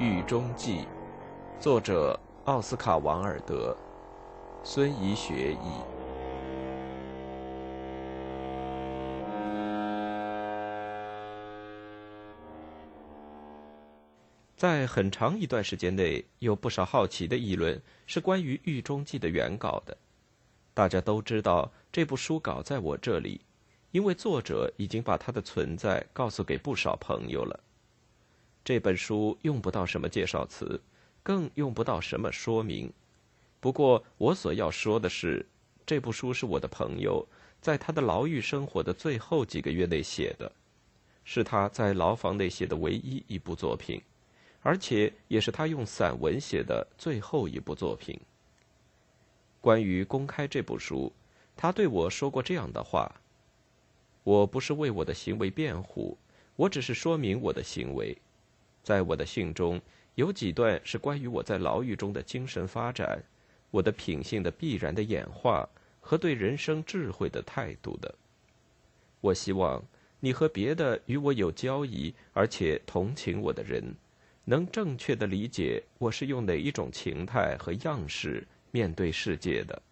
[0.00, 0.82] 狱中记》，
[1.60, 3.76] 作者奥斯卡·王尔德，
[4.62, 5.56] 孙怡学译。
[14.56, 19.96] 在很长一段时间内，有不少好奇的议论是关于《狱中记》的原稿的。
[20.74, 23.40] 大家都知道这部书稿在我这里，
[23.90, 27.58] 因为作者已经把它的存在告诉给不少朋友了。
[28.68, 30.78] 这本书用不到什么介绍词，
[31.22, 32.92] 更用不到什么说明。
[33.60, 35.46] 不过，我所要说的是，
[35.86, 37.26] 这部书是我的朋友
[37.62, 40.52] 在他的牢狱生活的最后几个月内写的，
[41.24, 44.02] 是他在牢房内写的唯一一部作品。
[44.60, 48.20] 而且也是他用散文写的最后一部作品。
[49.62, 51.10] 关于公开这部书，
[51.56, 53.10] 他对我说过这样的话
[54.24, 56.18] ：“我不是为我的行为辩护，
[56.54, 58.14] 我只是说明我的行为。
[58.88, 59.78] 在我的信中
[60.14, 63.22] 有几段是关于我在牢狱中的精神发展、
[63.70, 65.68] 我的品性的必然的演化
[66.00, 68.14] 和对人生智慧的态度的。
[69.20, 69.84] 我希望
[70.20, 73.94] 你和别的与我有交谊而且同情我的人。”
[74.46, 79.82] 能正确的理解我是用哪一种情态和样式面对世界的。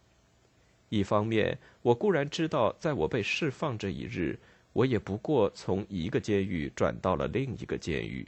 [0.89, 4.39] 一方面，我固然知道，在我被释放这一日，
[4.73, 8.27] 我也不过从一个监狱转到了另一个监狱，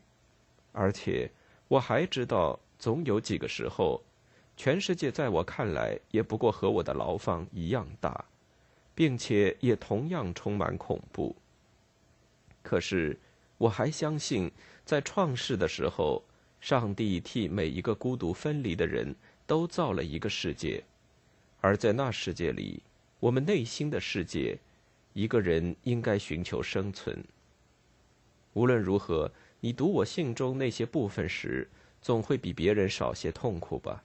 [0.72, 1.30] 而且
[1.69, 4.02] 我还知道，总有几个时候，
[4.56, 8.24] 全世界在我看来也不过和我的牢房一样大，
[8.94, 11.34] 并且也同样充满恐怖。
[12.62, 13.19] 可是，
[13.56, 14.50] 我还相信。
[14.84, 16.22] 在创世的时候，
[16.62, 19.14] 上帝替每一个孤独分离的人
[19.46, 20.83] 都造了一个世界，
[21.61, 22.83] 而在那世界里，
[23.20, 24.58] 我们内心的世界，
[25.12, 27.22] 一个人应该寻求生存。
[28.55, 29.30] 无论如何，
[29.61, 31.69] 你读我信中那些部分时，
[32.01, 34.03] 总会比别人少些痛苦吧？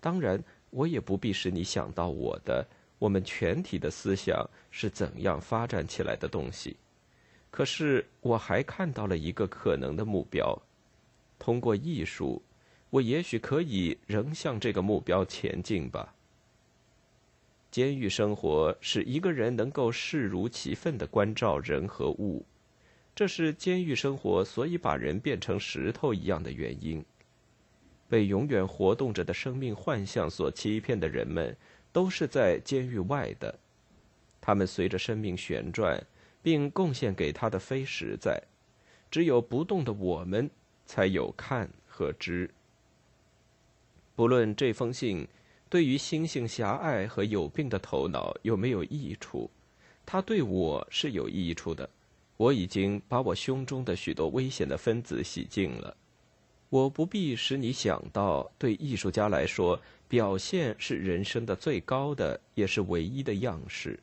[0.00, 2.66] 当然，我也不必使你想到我的，
[2.98, 6.76] 我们全体的思想是怎样发展起来的东西。
[7.50, 10.58] 可是，我还看到了一个可能的目标。
[11.38, 12.42] 通过艺术，
[12.90, 16.14] 我也许可以仍向这个目标前进吧。
[17.70, 22.44] 监狱生活使一个人能够视如其分的关照人和物，
[23.18, 27.04] 这是监狱生活所以把人变成石头一样的原因。
[28.08, 31.56] 被永远活动着的生命幻象所欺骗的人们，
[31.92, 33.58] 都是在监狱外的。
[34.40, 36.00] 他们随着生命旋转。
[36.40, 38.40] 并贡献给他的非实在，
[39.10, 40.48] 只有不动的我们
[40.86, 42.48] 才有看和知。
[44.14, 45.26] 不论这封信
[45.68, 49.50] 对于心性狭隘和有病的头脑有没有益处，
[50.06, 51.90] 它对我是有益处的。
[52.38, 55.94] 我已经把我胸中的许多危险的分子洗净了。
[56.70, 63.98] 我不必使你想到，对艺术家来说，表现是人生的最高的，也是唯一的样式。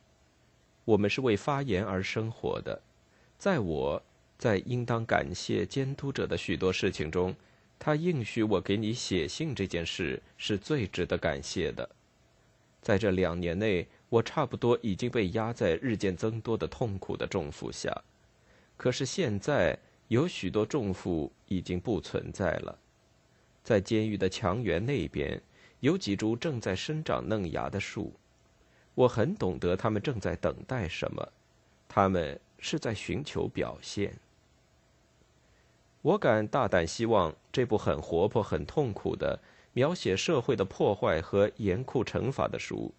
[0.84, 2.80] 我们是为发言而生活的，
[3.38, 4.02] 在我，
[4.36, 7.34] 在应当感谢监督者的许多事情中，
[7.78, 11.88] 他应许我给你写信这件事是最值得感谢的。
[12.82, 17.90] 在这两年内，我差不多已经被压在日渐增多的痛苦的重负下，
[18.76, 19.78] 可是现在
[20.08, 22.78] 有许多重负已经不存在了。
[23.64, 25.42] 在监狱的墙垣那边，
[25.80, 28.12] 有几株正在生长嫩芽的树。
[28.94, 31.28] 我很懂得他们正在等待什么，
[31.88, 34.16] 他们是在寻求表现。
[36.02, 39.40] 我敢大胆希望这部很活泼、很痛苦的
[39.72, 42.94] 描写社会的破坏和严酷惩罚的书，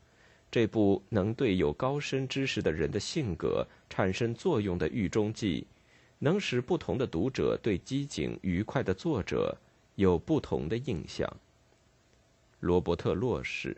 [0.57, 5.67] 这部能对有高深知识的人的性格产生作用的狱中记，
[6.17, 9.55] 能使不同的读者对机警愉快的作者
[9.93, 11.31] 有不同的印象。
[12.61, 13.77] 罗伯特·洛士。